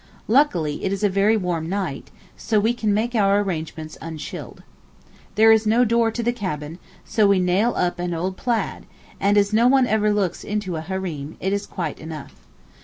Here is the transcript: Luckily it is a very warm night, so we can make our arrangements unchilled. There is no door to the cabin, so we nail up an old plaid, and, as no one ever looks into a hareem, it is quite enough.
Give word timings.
Luckily 0.27 0.83
it 0.83 0.91
is 0.91 1.03
a 1.03 1.09
very 1.09 1.37
warm 1.37 1.69
night, 1.69 2.09
so 2.35 2.59
we 2.59 2.73
can 2.73 2.91
make 2.91 3.13
our 3.13 3.39
arrangements 3.39 3.99
unchilled. 4.01 4.63
There 5.35 5.51
is 5.51 5.67
no 5.67 5.85
door 5.85 6.09
to 6.09 6.23
the 6.23 6.33
cabin, 6.33 6.79
so 7.05 7.27
we 7.27 7.39
nail 7.39 7.75
up 7.77 7.99
an 7.99 8.15
old 8.15 8.35
plaid, 8.35 8.87
and, 9.19 9.37
as 9.37 9.53
no 9.53 9.67
one 9.67 9.85
ever 9.85 10.11
looks 10.11 10.43
into 10.43 10.75
a 10.75 10.81
hareem, 10.81 11.37
it 11.39 11.53
is 11.53 11.67
quite 11.67 11.99
enough. 11.99 12.33